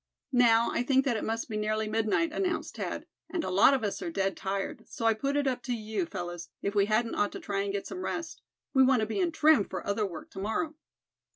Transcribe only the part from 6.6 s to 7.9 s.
if we hadn't ought to try and get